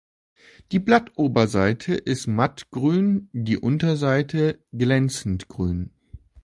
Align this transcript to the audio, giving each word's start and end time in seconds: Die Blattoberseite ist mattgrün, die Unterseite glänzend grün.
Die 0.71 0.79
Blattoberseite 0.79 1.93
ist 1.93 2.25
mattgrün, 2.25 3.29
die 3.33 3.57
Unterseite 3.59 4.57
glänzend 4.71 5.47
grün. 5.47 5.91